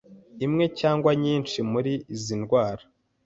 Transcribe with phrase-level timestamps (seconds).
[0.45, 2.83] imwe cyangwa nyinshi muri izi ndwara